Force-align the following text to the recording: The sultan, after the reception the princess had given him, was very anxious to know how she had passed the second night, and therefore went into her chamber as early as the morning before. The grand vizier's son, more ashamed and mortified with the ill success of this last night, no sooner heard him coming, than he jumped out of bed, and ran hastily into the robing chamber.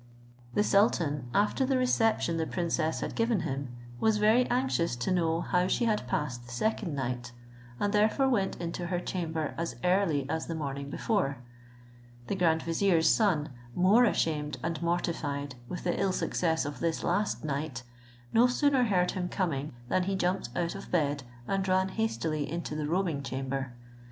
The 0.55 0.63
sultan, 0.63 1.27
after 1.31 1.63
the 1.63 1.77
reception 1.77 2.37
the 2.37 2.47
princess 2.47 3.01
had 3.01 3.13
given 3.13 3.41
him, 3.41 3.67
was 3.99 4.17
very 4.17 4.49
anxious 4.49 4.95
to 4.95 5.11
know 5.11 5.41
how 5.41 5.67
she 5.67 5.85
had 5.85 6.07
passed 6.07 6.43
the 6.47 6.51
second 6.51 6.95
night, 6.95 7.31
and 7.79 7.93
therefore 7.93 8.27
went 8.27 8.55
into 8.59 8.87
her 8.87 8.99
chamber 8.99 9.53
as 9.59 9.75
early 9.83 10.27
as 10.27 10.47
the 10.47 10.55
morning 10.55 10.89
before. 10.89 11.37
The 12.25 12.35
grand 12.35 12.63
vizier's 12.63 13.09
son, 13.13 13.49
more 13.75 14.05
ashamed 14.05 14.57
and 14.63 14.81
mortified 14.81 15.53
with 15.69 15.83
the 15.83 16.01
ill 16.01 16.13
success 16.13 16.65
of 16.65 16.79
this 16.79 17.03
last 17.03 17.45
night, 17.45 17.83
no 18.33 18.47
sooner 18.47 18.85
heard 18.85 19.11
him 19.11 19.29
coming, 19.29 19.71
than 19.87 20.05
he 20.05 20.15
jumped 20.15 20.49
out 20.55 20.73
of 20.73 20.89
bed, 20.89 21.21
and 21.47 21.67
ran 21.67 21.89
hastily 21.89 22.51
into 22.51 22.73
the 22.75 22.87
robing 22.87 23.21
chamber. 23.21 23.73